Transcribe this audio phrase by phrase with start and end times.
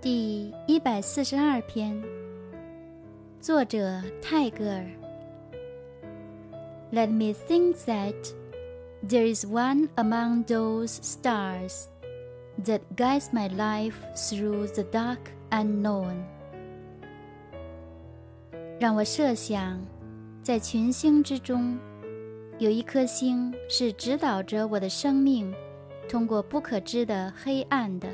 [0.00, 2.00] 第一百四十二篇
[3.40, 4.86] 作者泰戈尔
[6.92, 8.14] let me think that
[9.04, 11.88] there is one among those stars
[12.64, 15.18] that guides my life through the dark
[15.50, 16.14] unknown
[18.78, 19.84] 让我设想
[20.44, 21.76] 在群星之中
[22.60, 25.52] 有一颗星是指导着我的生命
[26.08, 28.08] 通过不可知的黑暗的